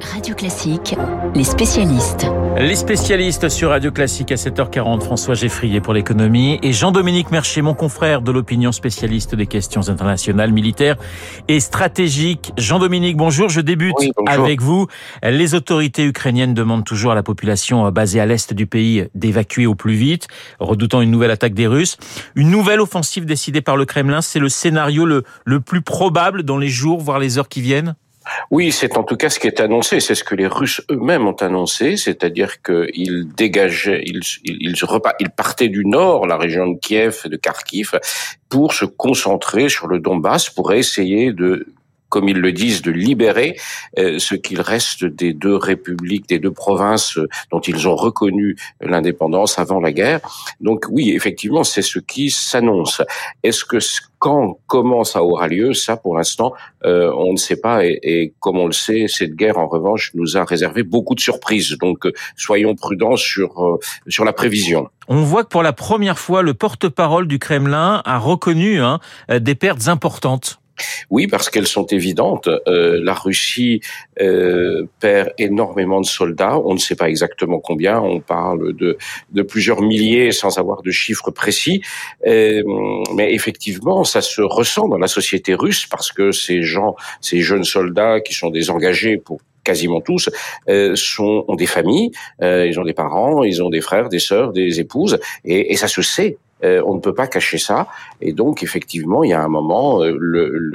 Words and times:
Radio 0.00 0.34
Classique, 0.34 0.96
les 1.34 1.44
spécialistes. 1.44 2.26
Les 2.56 2.74
spécialistes 2.74 3.48
sur 3.48 3.70
Radio 3.70 3.92
Classique 3.92 4.32
à 4.32 4.34
7h40, 4.34 5.00
François 5.00 5.34
Geffrier 5.34 5.80
pour 5.80 5.94
l'économie 5.94 6.58
et 6.62 6.72
Jean-Dominique 6.72 7.30
Mercier, 7.30 7.62
mon 7.62 7.74
confrère 7.74 8.20
de 8.20 8.32
l'opinion 8.32 8.72
spécialiste 8.72 9.34
des 9.34 9.46
questions 9.46 9.88
internationales, 9.88 10.52
militaires 10.52 10.96
et 11.48 11.60
stratégiques. 11.60 12.52
Jean-Dominique, 12.56 13.16
bonjour, 13.16 13.48
je 13.48 13.60
débute 13.60 13.94
avec 14.26 14.60
vous. 14.60 14.86
Les 15.22 15.54
autorités 15.54 16.04
ukrainiennes 16.04 16.54
demandent 16.54 16.84
toujours 16.84 17.12
à 17.12 17.14
la 17.14 17.22
population 17.22 17.90
basée 17.90 18.20
à 18.20 18.26
l'est 18.26 18.52
du 18.52 18.66
pays 18.66 19.08
d'évacuer 19.14 19.66
au 19.66 19.74
plus 19.74 19.94
vite, 19.94 20.28
redoutant 20.60 21.00
une 21.00 21.10
nouvelle 21.10 21.30
attaque 21.30 21.54
des 21.54 21.66
Russes. 21.66 21.96
Une 22.34 22.50
nouvelle 22.50 22.80
offensive 22.80 23.26
décidée 23.26 23.60
par 23.60 23.76
le 23.76 23.84
Kremlin, 23.84 24.20
c'est 24.20 24.40
le 24.40 24.48
scénario 24.48 25.06
le, 25.06 25.24
le 25.44 25.60
plus 25.60 25.82
probable 25.82 26.42
dans 26.42 26.58
les 26.58 26.68
jours, 26.68 27.00
voire 27.00 27.18
les 27.18 27.38
heures 27.38 27.48
qui 27.48 27.60
viennent? 27.60 27.94
Oui, 28.50 28.72
c'est 28.72 28.96
en 28.96 29.02
tout 29.02 29.16
cas 29.16 29.30
ce 29.30 29.38
qui 29.38 29.46
est 29.46 29.60
annoncé, 29.60 30.00
c'est 30.00 30.14
ce 30.14 30.24
que 30.24 30.34
les 30.34 30.46
Russes 30.46 30.82
eux-mêmes 30.90 31.26
ont 31.26 31.36
annoncé, 31.36 31.96
c'est-à-dire 31.96 32.62
qu'ils 32.62 33.28
dégageaient, 33.34 34.02
ils, 34.04 34.20
ils, 34.44 35.30
partaient 35.30 35.68
du 35.68 35.84
nord, 35.84 36.26
la 36.26 36.36
région 36.36 36.68
de 36.68 36.78
Kiev 36.78 37.22
de 37.26 37.36
Kharkiv, 37.36 37.92
pour 38.48 38.72
se 38.72 38.84
concentrer 38.84 39.68
sur 39.68 39.88
le 39.88 39.98
Donbass, 39.98 40.50
pour 40.50 40.72
essayer 40.72 41.32
de 41.32 41.66
comme 42.14 42.28
ils 42.28 42.38
le 42.38 42.52
disent, 42.52 42.80
de 42.80 42.92
libérer 42.92 43.56
euh, 43.98 44.20
ce 44.20 44.36
qu'il 44.36 44.60
reste 44.60 45.04
des 45.04 45.32
deux 45.32 45.56
républiques, 45.56 46.28
des 46.28 46.38
deux 46.38 46.52
provinces 46.52 47.18
euh, 47.18 47.26
dont 47.50 47.58
ils 47.58 47.88
ont 47.88 47.96
reconnu 47.96 48.54
l'indépendance 48.80 49.58
avant 49.58 49.80
la 49.80 49.90
guerre. 49.90 50.20
Donc 50.60 50.86
oui, 50.88 51.10
effectivement, 51.10 51.64
c'est 51.64 51.82
ce 51.82 51.98
qui 51.98 52.30
s'annonce. 52.30 53.02
Est-ce 53.42 53.64
que 53.64 53.78
quand, 54.20 54.58
comment 54.68 55.02
ça 55.02 55.24
aura 55.24 55.48
lieu, 55.48 55.74
ça 55.74 55.96
pour 55.96 56.16
l'instant, 56.16 56.52
euh, 56.84 57.12
on 57.16 57.32
ne 57.32 57.36
sait 57.36 57.60
pas. 57.60 57.84
Et, 57.84 57.98
et, 58.04 58.32
comme 58.38 58.58
on 58.58 58.66
le 58.66 58.72
sait, 58.72 59.06
cette 59.08 59.34
guerre, 59.34 59.58
en 59.58 59.66
revanche, 59.66 60.12
nous 60.14 60.36
a 60.36 60.44
réservé 60.44 60.84
beaucoup 60.84 61.16
de 61.16 61.20
surprises. 61.20 61.76
Donc 61.80 62.06
soyons 62.36 62.76
prudents 62.76 63.16
sur 63.16 63.80
sur 64.06 64.24
la 64.24 64.32
prévision. 64.32 64.88
On 65.08 65.22
voit 65.22 65.42
que 65.42 65.48
pour 65.48 65.64
la 65.64 65.72
première 65.72 66.20
fois, 66.20 66.42
le 66.42 66.54
porte-parole 66.54 67.26
du 67.26 67.40
Kremlin 67.40 68.02
a 68.04 68.18
reconnu 68.18 68.80
hein, 68.80 69.00
des 69.28 69.56
pertes 69.56 69.88
importantes. 69.88 70.60
Oui, 71.10 71.26
parce 71.26 71.50
qu'elles 71.50 71.66
sont 71.66 71.86
évidentes. 71.86 72.48
Euh, 72.66 73.00
la 73.02 73.14
Russie 73.14 73.80
euh, 74.20 74.86
perd 75.00 75.30
énormément 75.38 76.00
de 76.00 76.06
soldats. 76.06 76.58
On 76.58 76.74
ne 76.74 76.78
sait 76.78 76.96
pas 76.96 77.08
exactement 77.08 77.60
combien. 77.60 78.00
On 78.00 78.20
parle 78.20 78.74
de, 78.74 78.96
plusieurs 79.42 79.82
milliers 79.82 80.32
sans 80.32 80.58
avoir 80.58 80.82
de 80.82 80.90
chiffres 80.90 81.30
précis. 81.30 81.82
Euh, 82.26 82.62
mais 83.14 83.34
effectivement, 83.34 84.04
ça 84.04 84.22
se 84.22 84.42
ressent 84.42 84.88
dans 84.88 84.98
la 84.98 85.08
société 85.08 85.54
russe 85.54 85.86
parce 85.86 86.12
que 86.12 86.32
ces 86.32 86.62
gens, 86.62 86.96
ces 87.20 87.40
jeunes 87.40 87.64
soldats 87.64 88.20
qui 88.20 88.34
sont 88.34 88.50
désengagés 88.50 89.16
pour 89.16 89.40
quasiment 89.64 90.00
tous, 90.00 90.30
euh, 90.68 90.94
sont, 90.94 91.44
ont 91.48 91.56
des 91.56 91.66
familles, 91.66 92.10
euh, 92.42 92.66
ils 92.66 92.78
ont 92.78 92.84
des 92.84 92.92
parents, 92.92 93.42
ils 93.42 93.62
ont 93.62 93.70
des 93.70 93.80
frères, 93.80 94.08
des 94.08 94.18
sœurs, 94.18 94.52
des 94.52 94.78
épouses, 94.78 95.18
et, 95.44 95.72
et 95.72 95.76
ça 95.76 95.88
se 95.88 96.02
sait. 96.02 96.36
Euh, 96.64 96.82
on 96.86 96.94
ne 96.94 97.00
peut 97.00 97.14
pas 97.14 97.26
cacher 97.26 97.58
ça. 97.58 97.88
Et 98.20 98.32
donc, 98.32 98.62
effectivement, 98.62 99.22
il 99.22 99.30
y 99.30 99.32
a 99.32 99.42
un 99.42 99.48
moment, 99.48 100.02
euh, 100.02 100.16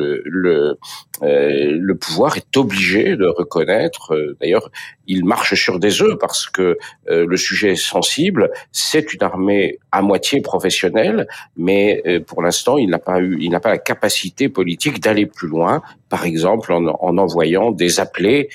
euh, 0.02 0.76
le 1.22 1.96
pouvoir 1.96 2.38
est 2.38 2.58
obligé 2.58 3.16
de 3.16 3.26
reconnaître. 3.26 4.16
D'ailleurs, 4.40 4.70
il 5.08 5.26
marche 5.26 5.56
sur 5.56 5.80
des 5.80 6.02
œufs 6.02 6.18
parce 6.20 6.48
que 6.48 6.78
le 7.08 7.38
sujet 7.38 7.72
est 7.72 7.76
sensible. 7.76 8.52
C'est 8.72 9.14
une 9.14 9.24
armée 9.24 9.80
à 9.92 10.02
moitié 10.02 10.42
professionnelle, 10.42 11.28
mais 11.58 12.04
pour 12.28 12.44
l'instant, 12.44 12.78
il 12.78 12.90
n'a 12.90 13.00
pas 13.00 13.20
eu, 13.20 13.38
il 13.42 13.50
n'a 13.50 13.60
pas 13.60 13.70
la 13.72 13.80
capacité 13.80 14.50
politique 14.50 15.02
d'aller 15.02 15.26
plus 15.26 15.48
loin. 15.48 15.82
Par 16.10 16.26
exemple, 16.26 16.74
en, 16.74 16.86
en 16.88 17.18
envoyant 17.18 17.72
des 17.72 18.00
appelés 18.00 18.50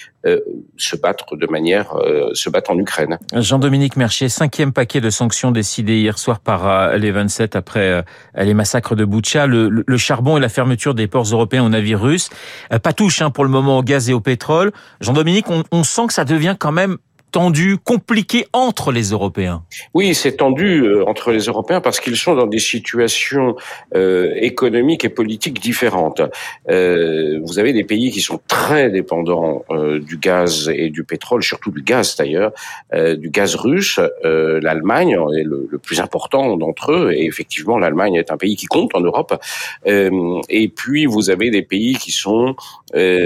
se 0.78 0.96
battre 0.96 1.36
de 1.36 1.46
manière, 1.46 1.94
se 2.32 2.48
battre 2.48 2.70
en 2.70 2.78
Ukraine. 2.78 3.18
Jean-Dominique 3.34 3.96
Mercier, 3.96 4.30
cinquième 4.30 4.72
paquet 4.72 5.02
de 5.02 5.10
sanctions 5.10 5.50
décidé 5.50 5.98
hier 5.98 6.16
soir 6.18 6.40
par 6.40 6.96
les 6.96 7.10
27 7.10 7.56
après 7.56 7.80
euh, 7.80 8.02
les 8.36 8.54
massacres 8.54 8.96
de 8.96 9.04
Boutcha, 9.04 9.46
le, 9.46 9.96
charbon 9.96 10.36
et 10.36 10.40
la 10.40 10.48
fermeture 10.48 10.94
des 10.94 11.06
ports 11.06 11.24
européens 11.24 11.64
aux 11.64 11.68
navires 11.68 12.00
russes. 12.00 12.30
Euh, 12.72 12.78
pas 12.78 12.92
touche 12.92 13.22
hein, 13.22 13.30
pour 13.30 13.44
le 13.44 13.50
moment 13.50 13.78
au 13.78 13.82
gaz 13.82 14.10
et 14.10 14.12
au 14.12 14.20
pétrole. 14.20 14.72
Jean-Dominique, 15.00 15.46
on 15.70 15.84
sent 15.84 16.06
que 16.08 16.12
ça 16.12 16.24
devient 16.24 16.56
quand 16.58 16.72
même 16.72 16.98
tendu, 17.34 17.78
compliqué 17.82 18.46
entre 18.52 18.92
les 18.92 19.10
Européens. 19.10 19.64
Oui, 19.92 20.14
c'est 20.14 20.36
tendu 20.36 20.84
euh, 20.84 21.04
entre 21.04 21.32
les 21.32 21.46
Européens 21.46 21.80
parce 21.80 21.98
qu'ils 21.98 22.16
sont 22.16 22.36
dans 22.36 22.46
des 22.46 22.60
situations 22.60 23.56
euh, 23.96 24.30
économiques 24.36 25.04
et 25.04 25.08
politiques 25.08 25.60
différentes. 25.60 26.22
Euh, 26.70 27.40
vous 27.42 27.58
avez 27.58 27.72
des 27.72 27.82
pays 27.82 28.12
qui 28.12 28.20
sont 28.20 28.38
très 28.46 28.88
dépendants 28.88 29.64
du 29.98 30.16
gaz 30.16 30.70
et 30.72 30.90
du 30.90 31.02
pétrole, 31.02 31.42
surtout 31.42 31.72
du 31.72 31.82
gaz 31.82 32.16
d'ailleurs, 32.16 32.52
du 32.92 33.30
gaz 33.30 33.56
russe. 33.56 33.98
L'Allemagne 34.22 35.16
est 35.36 35.42
le, 35.42 35.68
plus 35.82 36.00
important 36.00 36.56
d'entre 36.56 36.92
eux 36.92 37.12
et 37.12 37.26
effectivement 37.26 37.78
l'Allemagne 37.78 38.14
est 38.14 38.30
un 38.30 38.36
pays 38.36 38.56
qui 38.56 38.66
compte 38.66 38.94
en 38.94 39.00
Europe. 39.00 39.34
et 39.86 40.68
puis 40.68 41.06
vous 41.06 41.30
avez 41.30 41.50
des 41.50 41.62
pays 41.62 41.94
qui 41.96 42.12
sont 42.12 42.54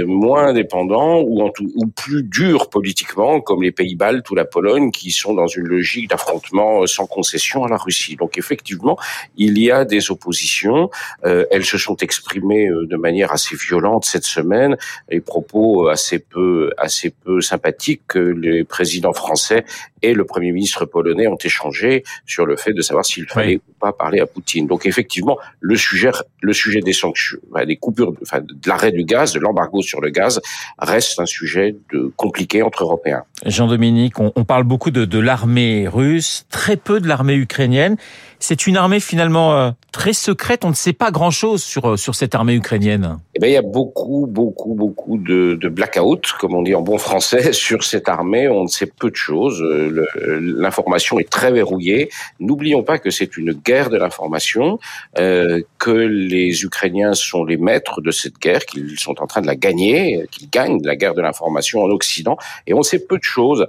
moins 0.06 0.52
dépendants 0.54 1.20
ou, 1.20 1.42
ou 1.42 1.86
plus 1.88 2.22
durs 2.22 2.70
politiquement, 2.70 3.40
comme 3.40 3.62
les 3.62 3.72
pays 3.72 3.96
baltes 3.98 4.30
ou 4.30 4.34
la 4.34 4.44
Pologne 4.46 4.90
qui 4.90 5.10
sont 5.10 5.34
dans 5.34 5.48
une 5.48 5.66
logique 5.66 6.08
d'affrontement 6.08 6.82
euh, 6.82 6.86
sans 6.86 7.06
concession 7.06 7.64
à 7.64 7.68
la 7.68 7.76
Russie. 7.76 8.16
Donc 8.16 8.38
effectivement, 8.38 8.96
il 9.36 9.58
y 9.58 9.70
a 9.70 9.84
des 9.84 10.10
oppositions. 10.10 10.90
Euh, 11.24 11.44
elles 11.50 11.64
se 11.64 11.76
sont 11.76 11.96
exprimées 11.96 12.68
euh, 12.68 12.86
de 12.86 12.96
manière 12.96 13.32
assez 13.32 13.56
violente 13.56 14.04
cette 14.04 14.24
semaine. 14.24 14.76
Les 15.10 15.20
propos 15.20 15.88
assez 15.88 16.20
peu 16.20 16.70
assez 16.78 17.10
peu 17.10 17.40
sympathiques 17.40 18.02
que 18.06 18.18
les 18.18 18.64
présidents 18.64 19.12
français 19.12 19.64
et 20.02 20.14
le 20.14 20.24
premier 20.24 20.52
ministre 20.52 20.84
polonais 20.84 21.26
ont 21.26 21.36
échangé 21.36 22.04
sur 22.24 22.46
le 22.46 22.56
fait 22.56 22.72
de 22.72 22.82
savoir 22.82 23.04
s'il 23.04 23.26
fallait 23.26 23.60
pas 23.78 23.92
parler 23.92 24.20
à 24.20 24.26
Poutine. 24.26 24.66
Donc 24.66 24.86
effectivement, 24.86 25.38
le 25.60 25.76
sujet 25.76 26.10
le 26.40 26.52
sujet 26.52 26.80
des 26.80 26.92
sanctions, 26.92 27.38
des 27.66 27.76
coupures, 27.76 28.12
enfin, 28.22 28.40
de 28.40 28.68
l'arrêt 28.68 28.92
du 28.92 29.04
gaz, 29.04 29.32
de 29.32 29.40
l'embargo 29.40 29.82
sur 29.82 30.00
le 30.00 30.10
gaz, 30.10 30.40
reste 30.78 31.18
un 31.18 31.26
sujet 31.26 31.76
de 31.92 32.12
compliqué 32.16 32.62
entre 32.62 32.84
Européens. 32.84 33.24
Jean-Dominique 33.44 34.18
on, 34.20 34.44
parle 34.44 34.64
beaucoup 34.64 34.90
de, 34.90 35.18
l'armée 35.18 35.88
russe, 35.88 36.46
très 36.50 36.76
peu 36.76 37.00
de 37.00 37.08
l'armée 37.08 37.34
ukrainienne. 37.34 37.96
C'est 38.40 38.68
une 38.68 38.76
armée 38.76 39.00
finalement 39.00 39.58
euh, 39.58 39.70
très 39.90 40.12
secrète. 40.12 40.64
On 40.64 40.70
ne 40.70 40.74
sait 40.74 40.92
pas 40.92 41.10
grand-chose 41.10 41.62
sur 41.62 41.90
euh, 41.90 41.96
sur 41.96 42.14
cette 42.14 42.36
armée 42.36 42.54
ukrainienne. 42.54 43.18
Eh 43.34 43.40
bien, 43.40 43.48
il 43.48 43.52
y 43.52 43.56
a 43.56 43.62
beaucoup, 43.62 44.26
beaucoup, 44.28 44.74
beaucoup 44.74 45.18
de, 45.18 45.58
de 45.60 45.68
blackout, 45.68 46.32
comme 46.38 46.54
on 46.54 46.62
dit 46.62 46.74
en 46.74 46.80
bon 46.80 46.98
français, 46.98 47.52
sur 47.52 47.82
cette 47.82 48.08
armée. 48.08 48.48
On 48.48 48.62
ne 48.64 48.68
sait 48.68 48.86
peu 48.86 49.10
de 49.10 49.16
choses. 49.16 49.60
Euh, 49.60 50.06
l'information 50.40 51.18
est 51.18 51.28
très 51.28 51.50
verrouillée. 51.50 52.10
N'oublions 52.38 52.84
pas 52.84 52.98
que 52.98 53.10
c'est 53.10 53.36
une 53.36 53.52
guerre 53.52 53.90
de 53.90 53.96
l'information, 53.96 54.78
que 55.14 55.90
les 55.90 56.62
Ukrainiens 56.62 57.14
sont 57.14 57.44
les 57.44 57.56
maîtres 57.56 58.00
de 58.00 58.10
cette 58.10 58.38
guerre, 58.38 58.64
qu'ils 58.64 58.98
sont 58.98 59.20
en 59.20 59.26
train 59.26 59.40
de 59.40 59.46
la 59.46 59.56
gagner, 59.56 60.26
qu'ils 60.30 60.48
gagnent 60.48 60.80
la 60.84 60.96
guerre 60.96 61.14
de 61.14 61.22
l'information 61.22 61.82
en 61.82 61.90
Occident. 61.90 62.36
Et 62.66 62.74
on 62.74 62.82
sait 62.82 63.00
peu 63.00 63.18
de 63.18 63.24
choses. 63.24 63.66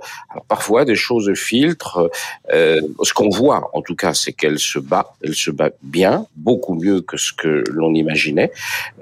Parfois, 0.48 0.86
des 0.86 0.96
choses 0.96 1.32
filtrent. 1.34 2.10
Ce 2.52 3.14
qu'on 3.14 3.30
voit, 3.30 3.70
en 3.74 3.82
tout 3.82 3.96
cas, 3.96 4.14
c'est 4.14 4.34
qu'elle 4.60 4.66
se 4.66 4.80
bat. 4.80 5.14
Elle 5.24 5.36
se 5.36 5.52
bat 5.52 5.72
bien, 5.82 6.26
beaucoup 6.36 6.76
mieux 6.76 7.02
que 7.02 7.18
ce 7.18 7.32
que 7.34 7.64
l'on 7.72 7.94
imaginait. 7.94 8.52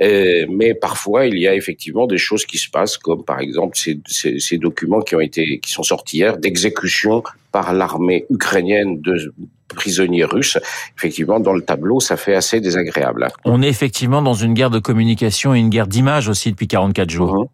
Euh, 0.01 0.45
mais 0.49 0.73
parfois, 0.73 1.25
il 1.25 1.37
y 1.37 1.47
a 1.47 1.55
effectivement 1.55 2.07
des 2.07 2.17
choses 2.17 2.45
qui 2.45 2.57
se 2.57 2.69
passent, 2.69 2.97
comme 2.97 3.23
par 3.23 3.39
exemple 3.39 3.77
ces, 3.77 3.99
ces, 4.05 4.39
ces 4.39 4.57
documents 4.57 5.01
qui 5.01 5.15
ont 5.15 5.19
été, 5.19 5.59
qui 5.59 5.71
sont 5.71 5.83
sortis 5.83 6.17
hier 6.17 6.37
d'exécution 6.37 7.23
par 7.51 7.73
l'armée 7.73 8.25
ukrainienne 8.29 9.01
de 9.01 9.33
prisonniers 9.75 10.23
russes. 10.23 10.57
Effectivement, 10.97 11.39
dans 11.39 11.53
le 11.53 11.61
tableau, 11.61 11.99
ça 11.99 12.17
fait 12.17 12.35
assez 12.35 12.61
désagréable. 12.61 13.27
On 13.45 13.61
est 13.61 13.67
effectivement 13.67 14.21
dans 14.21 14.33
une 14.33 14.53
guerre 14.53 14.69
de 14.69 14.79
communication 14.79 15.53
et 15.53 15.59
une 15.59 15.69
guerre 15.69 15.87
d'image 15.87 16.29
aussi 16.29 16.51
depuis 16.51 16.67
44 16.67 17.09
jours. 17.09 17.33
Mhm. 17.33 17.47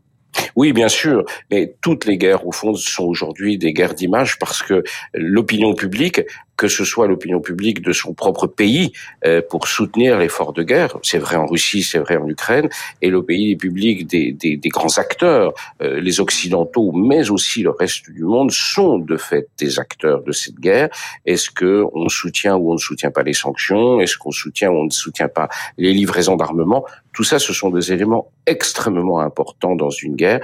Oui, 0.55 0.73
bien 0.73 0.89
sûr, 0.89 1.25
mais 1.51 1.75
toutes 1.81 2.05
les 2.05 2.17
guerres, 2.17 2.45
au 2.45 2.51
fond, 2.51 2.75
sont 2.75 3.05
aujourd'hui 3.05 3.57
des 3.57 3.73
guerres 3.73 3.93
d'image 3.93 4.37
parce 4.39 4.61
que 4.61 4.83
l'opinion 5.13 5.73
publique 5.73 6.21
que 6.63 6.69
ce 6.69 6.85
soit 6.85 7.07
l'opinion 7.09 7.41
publique 7.41 7.81
de 7.81 7.91
son 7.91 8.13
propre 8.13 8.47
pays 8.47 8.93
euh, 9.25 9.41
pour 9.49 9.67
soutenir 9.67 10.17
l'effort 10.17 10.53
de 10.53 10.63
guerre, 10.63 10.97
c'est 11.03 11.17
vrai 11.17 11.35
en 11.35 11.45
Russie, 11.45 11.83
c'est 11.83 11.99
vrai 11.99 12.15
en 12.15 12.25
Ukraine, 12.29 12.69
et 13.01 13.11
pays 13.21 13.57
public 13.57 14.07
des, 14.07 14.31
des, 14.31 14.55
des 14.55 14.69
grands 14.69 14.97
acteurs, 14.97 15.53
euh, 15.81 15.99
les 15.99 16.21
occidentaux, 16.21 16.93
mais 16.93 17.29
aussi 17.31 17.63
le 17.63 17.71
reste 17.71 18.09
du 18.09 18.23
monde, 18.23 18.49
sont 18.49 18.97
de 18.97 19.17
fait 19.17 19.49
des 19.57 19.77
acteurs 19.77 20.23
de 20.23 20.31
cette 20.31 20.55
guerre. 20.55 20.87
Est-ce 21.25 21.49
que 21.49 21.83
on 21.93 22.07
soutient 22.07 22.55
ou 22.55 22.71
on 22.71 22.75
ne 22.75 22.85
soutient 22.89 23.11
pas 23.11 23.23
les 23.23 23.33
sanctions? 23.33 23.99
Est-ce 23.99 24.17
qu'on 24.17 24.31
soutient 24.31 24.69
ou 24.71 24.77
on 24.83 24.85
ne 24.85 24.89
soutient 24.89 25.27
pas 25.27 25.49
les 25.77 25.91
livraisons 25.91 26.37
d'armement? 26.37 26.85
Tout 27.11 27.25
ça, 27.25 27.39
ce 27.39 27.51
sont 27.51 27.71
des 27.71 27.91
éléments 27.91 28.31
extrêmement 28.45 29.19
importants 29.19 29.75
dans 29.75 29.89
une 29.89 30.15
guerre 30.15 30.39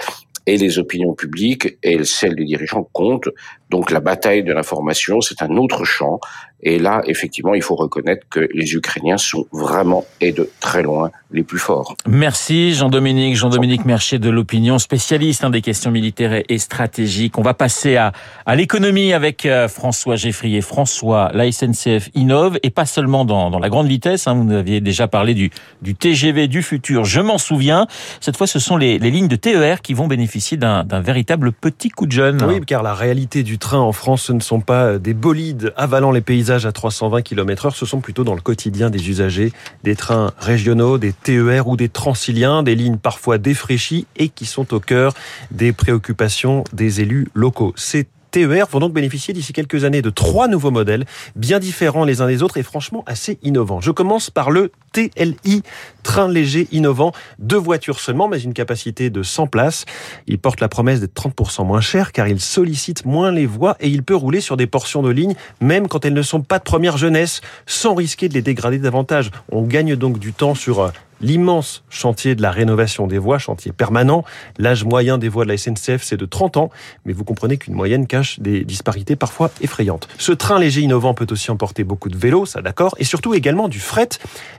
et 0.50 0.57
les 0.57 0.80
opinions 0.80 1.13
publiques 1.13 1.77
et 1.83 2.04
celles 2.04 2.36
des 2.36 2.45
dirigeants 2.45 2.89
comptent 2.92 3.30
Donc 3.69 3.92
la 3.92 4.00
bataille 4.00 4.44
de 4.44 4.54
l'information, 4.54 5.21
c'est 5.21 5.42
un 5.42 5.56
autre 5.57 5.83
champ. 5.83 6.19
Et 6.62 6.77
là, 6.77 7.01
effectivement, 7.06 7.54
il 7.54 7.62
faut 7.62 7.75
reconnaître 7.75 8.25
que 8.30 8.50
les 8.54 8.74
Ukrainiens 8.74 9.18
sont 9.18 9.48
vraiment 9.54 10.06
et 10.19 10.33
de 10.33 10.50
très 10.60 10.83
loin 10.83 11.10
les 11.31 11.44
plus 11.44 11.60
forts. 11.60 11.95
Merci 12.06 12.74
Jean-Dominique, 12.74 13.36
Jean-Dominique 13.38 13.86
Mercier 13.86 14.19
de 14.19 14.30
l'opinion, 14.30 14.77
spécialiste 14.77 15.44
hein, 15.44 15.51
des 15.51 15.62
questions 15.62 15.92
militaires 15.92 16.44
et 16.50 16.57
stratégiques. 16.57 17.38
On 17.38 17.44
va 17.44 17.54
passer 17.54 17.95
à, 17.95 18.12
à 18.45 18.56
l'économie 18.56 19.13
avec 19.13 19.45
euh, 19.45 19.69
François 19.69 20.18
Geffrier. 20.18 20.62
François, 20.62 21.31
la 21.33 21.50
SNCF 21.50 22.10
innove 22.13 22.57
et 22.63 22.72
pas 22.72 22.86
seulement 22.86 23.24
dans, 23.24 23.50
dans 23.51 23.60
la 23.60 23.69
grande 23.69 23.88
vitesse. 23.88 24.27
Hein, 24.27 24.33
vous 24.33 24.51
aviez 24.51 24.81
déjà 24.81 25.07
parlé 25.07 25.33
du, 25.36 25.51
du 25.81 25.95
TGV 25.95 26.48
du 26.48 26.62
futur, 26.62 27.06
je 27.06 27.22
m'en 27.22 27.38
souviens. 27.38 27.88
Cette 28.19 28.36
fois, 28.36 28.48
ce 28.48 28.60
sont 28.60 28.75
les, 28.75 29.00
les 29.00 29.12
lignes 29.12 29.27
de 29.30 29.38
TER 29.38 29.81
qui 29.81 29.94
vont 29.94 30.07
bénéficier 30.07 30.57
d'un 30.57 30.83
véritable 31.00 31.54
petit 31.54 31.89
coup 31.89 32.06
de 32.06 32.12
jeune. 32.12 32.44
Oui, 32.44 32.60
car 32.65 32.83
la 32.83 32.95
réalité 32.95 33.44
du 33.44 33.58
train 33.59 33.79
en 33.79 33.91
France, 33.91 34.23
ce 34.23 34.33
ne 34.33 34.39
sont 34.39 34.61
pas 34.61 34.97
des 34.97 35.13
bolides 35.13 35.73
avalant 35.77 36.11
les 36.11 36.21
paysages 36.21 36.65
à 36.65 36.71
320 36.71 37.21
km 37.21 37.67
heure, 37.67 37.75
ce 37.75 37.85
sont 37.85 38.00
plutôt 38.00 38.23
dans 38.23 38.35
le 38.35 38.41
quotidien 38.41 38.89
des 38.89 39.09
usagers, 39.09 39.53
des 39.83 39.95
trains 39.95 40.31
régionaux, 40.39 40.97
des 40.97 41.13
TER 41.13 41.67
ou 41.67 41.77
des 41.77 41.89
transiliens, 41.89 42.63
des 42.63 42.75
lignes 42.75 42.97
parfois 42.97 43.38
défraîchies 43.38 44.07
et 44.15 44.29
qui 44.29 44.45
sont 44.45 44.73
au 44.73 44.79
cœur 44.79 45.13
des 45.51 45.71
préoccupations 45.73 46.63
des 46.73 47.01
élus 47.01 47.27
locaux. 47.33 47.73
TER 48.31 48.67
vont 48.69 48.79
donc 48.79 48.93
bénéficier 48.93 49.33
d'ici 49.33 49.53
quelques 49.53 49.83
années 49.83 50.01
de 50.01 50.09
trois 50.09 50.47
nouveaux 50.47 50.71
modèles, 50.71 51.05
bien 51.35 51.59
différents 51.59 52.05
les 52.05 52.21
uns 52.21 52.27
des 52.27 52.43
autres 52.43 52.57
et 52.57 52.63
franchement 52.63 53.03
assez 53.05 53.39
innovants. 53.43 53.81
Je 53.81 53.91
commence 53.91 54.29
par 54.29 54.51
le 54.51 54.71
TLI, 54.91 55.63
train 56.03 56.27
léger 56.27 56.67
innovant, 56.71 57.11
deux 57.37 57.57
voitures 57.57 57.99
seulement, 57.99 58.27
mais 58.27 58.39
une 58.39 58.53
capacité 58.53 59.09
de 59.09 59.23
100 59.23 59.47
places. 59.47 59.85
Il 60.27 60.39
porte 60.39 60.61
la 60.61 60.67
promesse 60.67 60.99
d'être 60.99 61.13
30% 61.13 61.65
moins 61.65 61.81
cher 61.81 62.11
car 62.11 62.27
il 62.27 62.39
sollicite 62.39 63.05
moins 63.05 63.31
les 63.31 63.45
voies 63.45 63.75
et 63.79 63.87
il 63.87 64.03
peut 64.03 64.15
rouler 64.15 64.41
sur 64.41 64.57
des 64.57 64.67
portions 64.67 65.01
de 65.01 65.09
ligne, 65.09 65.35
même 65.61 65.87
quand 65.87 66.05
elles 66.05 66.13
ne 66.13 66.21
sont 66.21 66.41
pas 66.41 66.59
de 66.59 66.63
première 66.63 66.97
jeunesse, 66.97 67.41
sans 67.65 67.93
risquer 67.95 68.29
de 68.29 68.33
les 68.33 68.41
dégrader 68.41 68.79
davantage. 68.79 69.31
On 69.51 69.63
gagne 69.63 69.95
donc 69.95 70.19
du 70.19 70.33
temps 70.33 70.55
sur 70.55 70.81
euh, 70.81 70.89
l'immense 71.21 71.83
chantier 71.89 72.36
de 72.36 72.42
la 72.42 72.51
rénovation 72.51 73.07
des 73.07 73.18
voies, 73.18 73.38
chantier 73.38 73.71
permanent. 73.71 74.24
L'âge 74.57 74.83
moyen 74.83 75.18
des 75.18 75.30
voies 75.30 75.44
de 75.44 75.50
la 75.50 75.57
SNCF, 75.57 76.01
c'est 76.01 76.18
de 76.18 76.25
30 76.25 76.57
ans, 76.57 76.69
mais 77.06 77.13
vous 77.13 77.24
comprenez 77.24 77.57
qu'une 77.57 77.74
moyenne 77.74 78.07
cache 78.07 78.39
des 78.39 78.63
disparités 78.63 79.16
parfois 79.16 79.51
effrayantes. 79.62 80.07
Ce 80.18 80.31
train 80.31 80.60
léger 80.60 80.81
innovant 80.81 81.13
peut 81.13 81.27
aussi 81.31 81.51
emporter 81.51 81.83
beaucoup 81.83 82.10
de 82.10 82.18
vélos, 82.18 82.45
ça 82.45 82.62
d'accord, 82.62 82.95
et 82.98 83.04
surtout 83.04 83.33
également 83.33 83.68
du 83.68 83.80
fret. 83.80 84.10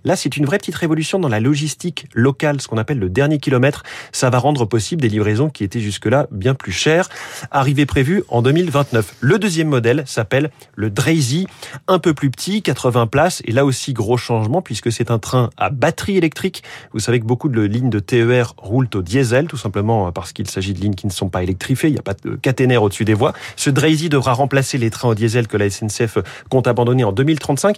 Là, 0.04 0.16
c'est 0.16 0.36
une 0.36 0.46
vraie 0.46 0.58
petite 0.58 0.76
révolution 0.76 1.18
dans 1.18 1.28
la 1.28 1.40
logistique 1.40 2.06
locale, 2.14 2.60
ce 2.60 2.68
qu'on 2.68 2.78
appelle 2.78 2.98
le 2.98 3.08
dernier 3.08 3.38
kilomètre. 3.38 3.82
Ça 4.12 4.30
va 4.30 4.38
rendre 4.38 4.64
possible 4.64 5.02
des 5.02 5.08
livraisons 5.08 5.50
qui 5.50 5.64
étaient 5.64 5.80
jusque-là 5.80 6.26
bien 6.30 6.54
plus 6.54 6.72
chères. 6.72 7.08
Arrivée 7.50 7.86
prévue 7.86 8.22
en 8.28 8.42
2029. 8.42 9.16
Le 9.20 9.38
deuxième 9.38 9.68
modèle 9.68 10.02
s'appelle 10.06 10.50
le 10.74 10.90
Drazy, 10.90 11.46
un 11.88 11.98
peu 11.98 12.14
plus 12.14 12.30
petit, 12.30 12.62
80 12.62 13.06
places, 13.06 13.42
et 13.44 13.52
là 13.52 13.64
aussi 13.64 13.92
gros 13.92 14.16
changement 14.16 14.62
puisque 14.62 14.92
c'est 14.92 15.10
un 15.10 15.18
train 15.18 15.50
à 15.56 15.70
batterie 15.70 16.16
électrique 16.16 16.49
vous 16.92 17.00
savez 17.00 17.20
que 17.20 17.24
beaucoup 17.24 17.48
de 17.48 17.60
lignes 17.60 17.90
de 17.90 17.98
TER 17.98 18.54
roulent 18.56 18.88
au 18.94 19.02
diesel, 19.02 19.46
tout 19.46 19.56
simplement 19.56 20.12
parce 20.12 20.32
qu'il 20.32 20.48
s'agit 20.48 20.74
de 20.74 20.80
lignes 20.80 20.94
qui 20.94 21.06
ne 21.06 21.12
sont 21.12 21.28
pas 21.28 21.42
électrifiées. 21.42 21.88
Il 21.88 21.92
n'y 21.92 21.98
a 21.98 22.02
pas 22.02 22.14
de 22.14 22.36
caténaire 22.36 22.82
au-dessus 22.82 23.04
des 23.04 23.14
voies. 23.14 23.32
Ce 23.56 23.70
Drazy 23.70 24.08
devra 24.08 24.32
remplacer 24.32 24.78
les 24.78 24.90
trains 24.90 25.08
au 25.08 25.14
diesel 25.14 25.46
que 25.46 25.56
la 25.56 25.70
SNCF 25.70 26.18
compte 26.48 26.66
abandonner 26.66 27.04
en 27.04 27.12
2035. 27.12 27.76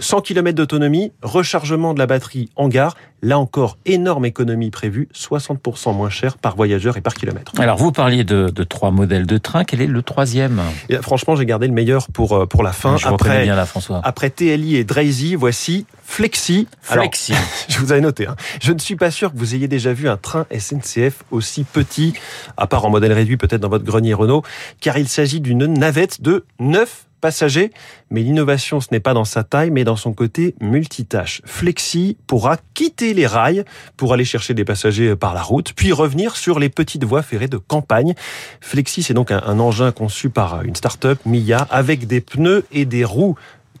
100 0.00 0.20
km 0.22 0.56
d'autonomie, 0.56 1.12
rechargement 1.22 1.94
de 1.94 1.98
la 1.98 2.06
batterie 2.06 2.50
en 2.56 2.68
gare. 2.68 2.94
Là 3.22 3.38
encore, 3.38 3.78
énorme 3.86 4.26
économie 4.26 4.70
prévue, 4.70 5.08
60% 5.14 5.96
moins 5.96 6.10
cher 6.10 6.36
par 6.36 6.56
voyageur 6.56 6.98
et 6.98 7.00
par 7.00 7.14
kilomètre. 7.14 7.52
Alors, 7.58 7.78
vous 7.78 7.90
parliez 7.90 8.22
de, 8.22 8.50
trois 8.64 8.90
modèles 8.90 9.26
de 9.26 9.38
train. 9.38 9.64
Quel 9.64 9.80
est 9.80 9.86
le 9.86 10.02
troisième? 10.02 10.60
Franchement, 11.00 11.34
j'ai 11.34 11.46
gardé 11.46 11.66
le 11.66 11.72
meilleur 11.72 12.08
pour, 12.08 12.34
euh, 12.34 12.46
pour 12.46 12.62
la 12.62 12.72
fin. 12.72 12.98
Je 12.98 13.06
après, 13.06 13.44
bien 13.44 13.56
là, 13.56 13.64
François. 13.64 14.02
Après 14.04 14.28
TLI 14.28 14.76
et 14.76 14.84
Drazy, 14.84 15.36
voici 15.36 15.86
Flexi. 16.14 16.68
Flexi. 16.80 17.34
je 17.68 17.80
vous 17.80 17.90
avais 17.90 18.00
noté. 18.00 18.28
Hein. 18.28 18.36
Je 18.62 18.70
ne 18.70 18.78
suis 18.78 18.94
pas 18.94 19.10
sûr 19.10 19.32
que 19.32 19.36
vous 19.36 19.56
ayez 19.56 19.66
déjà 19.66 19.92
vu 19.92 20.08
un 20.08 20.16
train 20.16 20.46
SNCF 20.56 21.24
aussi 21.32 21.64
petit, 21.64 22.14
à 22.56 22.68
part 22.68 22.84
en 22.84 22.90
modèle 22.90 23.12
réduit 23.12 23.36
peut-être 23.36 23.60
dans 23.60 23.68
votre 23.68 23.84
grenier 23.84 24.14
Renault, 24.14 24.44
car 24.80 24.96
il 24.96 25.08
s'agit 25.08 25.40
d'une 25.40 25.66
navette 25.66 26.22
de 26.22 26.44
9 26.60 27.06
passagers. 27.20 27.72
Mais 28.10 28.20
l'innovation, 28.20 28.80
ce 28.80 28.90
n'est 28.92 29.00
pas 29.00 29.12
dans 29.12 29.24
sa 29.24 29.42
taille, 29.42 29.72
mais 29.72 29.82
dans 29.82 29.96
son 29.96 30.12
côté 30.12 30.54
multitâche. 30.60 31.42
Flexi 31.46 32.16
pourra 32.28 32.58
quitter 32.74 33.12
les 33.12 33.26
rails 33.26 33.64
pour 33.96 34.12
aller 34.12 34.24
chercher 34.24 34.54
des 34.54 34.64
passagers 34.64 35.16
par 35.16 35.34
la 35.34 35.42
route, 35.42 35.72
puis 35.72 35.90
revenir 35.90 36.36
sur 36.36 36.60
les 36.60 36.68
petites 36.68 37.02
voies 37.02 37.22
ferrées 37.22 37.48
de 37.48 37.56
campagne. 37.56 38.14
Flexi, 38.60 39.02
c'est 39.02 39.14
donc 39.14 39.32
un, 39.32 39.42
un 39.44 39.58
engin 39.58 39.90
conçu 39.90 40.30
par 40.30 40.62
une 40.62 40.76
start-up, 40.76 41.18
Mia, 41.26 41.66
avec 41.72 42.06
des 42.06 42.20
pneus 42.20 42.64
et 42.70 42.84
des 42.84 43.04
roues 43.04 43.34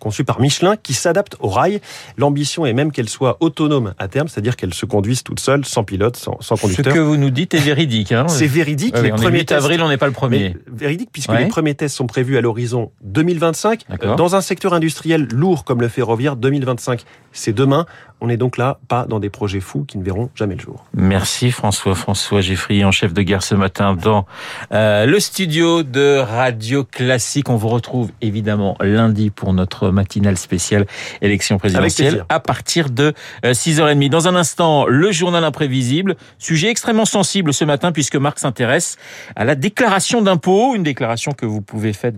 conçue 0.04 0.22
par 0.22 0.40
Michelin 0.40 0.76
qui 0.76 0.92
s'adapte 0.92 1.36
au 1.40 1.48
rail. 1.48 1.80
L'ambition 2.18 2.66
est 2.66 2.74
même 2.74 2.92
qu'elle 2.92 3.08
soit 3.08 3.38
autonome 3.40 3.94
à 3.98 4.06
terme, 4.06 4.28
c'est-à-dire 4.28 4.54
qu'elle 4.54 4.74
se 4.74 4.84
conduise 4.86 5.22
toute 5.22 5.40
seule, 5.40 5.64
sans 5.64 5.82
pilote, 5.82 6.16
sans, 6.16 6.56
conducteur. 6.56 6.92
Ce 6.92 6.98
que 6.98 7.02
vous 7.02 7.16
nous 7.16 7.30
dites 7.30 7.54
est 7.54 7.58
véridique. 7.58 8.12
Hein 8.12 8.28
c'est 8.28 8.46
véridique. 8.46 8.96
les 8.98 9.12
on 9.12 9.16
premiers 9.16 9.38
est 9.38 9.50
8 9.50 9.52
avril, 9.52 9.82
on 9.82 9.88
n'est 9.88 9.96
pas 9.96 10.06
le 10.06 10.12
premier. 10.12 10.56
Véridique 10.70 11.08
puisque 11.10 11.32
les 11.32 11.46
premiers 11.46 11.74
tests 11.74 11.96
sont 11.96 12.06
prévus 12.06 12.36
à 12.36 12.42
l'horizon 12.42 12.92
2025. 13.02 13.84
Dans 14.16 14.36
un 14.36 14.40
secteur 14.42 14.74
industriel 14.74 15.26
lourd 15.32 15.64
comme 15.64 15.80
le 15.80 15.88
ferroviaire, 15.88 16.36
2025, 16.36 17.04
c'est 17.32 17.52
demain. 17.52 17.86
On 18.20 18.28
est 18.28 18.36
donc 18.36 18.56
là, 18.56 18.78
pas 18.88 19.06
dans 19.06 19.20
des 19.20 19.28
projets 19.28 19.60
fous 19.60 19.84
qui 19.84 19.98
ne 19.98 20.04
verront 20.04 20.30
jamais 20.34 20.54
le 20.54 20.60
jour. 20.60 20.86
Merci 20.94 21.50
François. 21.50 21.94
François 21.94 22.40
Geffrier 22.40 22.84
en 22.84 22.90
chef 22.90 23.12
de 23.12 23.22
guerre 23.22 23.42
ce 23.42 23.54
matin 23.54 23.94
dans 23.94 24.24
euh, 24.72 25.04
le 25.04 25.20
studio 25.20 25.82
de 25.82 26.18
Radio 26.18 26.84
Classique. 26.84 27.50
On 27.50 27.56
vous 27.56 27.68
retrouve 27.68 28.10
évidemment 28.20 28.76
lundi 28.80 29.30
pour 29.30 29.52
notre 29.52 29.90
matinale 29.94 30.36
spéciale 30.36 30.86
élection 31.22 31.58
présidentielle 31.58 32.24
à 32.28 32.40
partir 32.40 32.90
de 32.90 33.14
6h30. 33.42 34.06
Euh, 34.06 34.08
dans 34.08 34.28
un 34.28 34.34
instant, 34.34 34.86
le 34.86 35.12
journal 35.12 35.44
imprévisible, 35.44 36.16
sujet 36.38 36.68
extrêmement 36.68 37.04
sensible 37.06 37.54
ce 37.54 37.64
matin 37.64 37.92
puisque 37.92 38.16
Marc 38.16 38.38
s'intéresse 38.38 38.96
à 39.36 39.44
la 39.44 39.54
déclaration 39.54 40.22
d'impôt, 40.22 40.74
une 40.74 40.82
déclaration 40.82 41.32
que 41.32 41.46
vous 41.46 41.62
pouvez 41.62 41.92
faire 41.92 42.12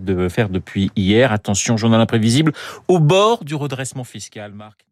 depuis 0.49 0.91
hier. 0.95 1.31
Attention, 1.31 1.77
journal 1.77 2.01
imprévisible, 2.01 2.51
au 2.87 2.99
bord 2.99 3.43
du 3.43 3.55
redressement 3.55 4.03
fiscal, 4.03 4.51
Marc. 4.51 4.86